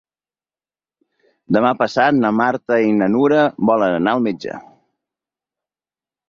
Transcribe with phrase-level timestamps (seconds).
[1.57, 4.57] Demà passat na Marta i na Nura volen anar al metge.